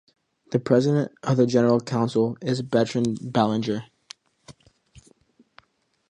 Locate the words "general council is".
1.45-2.63